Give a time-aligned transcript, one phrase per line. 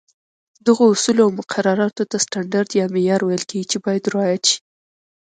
[0.65, 4.59] دغو اصولو او مقرراتو ته سټنډرډ یا معیار ویل کېږي، چې باید رعایت شي.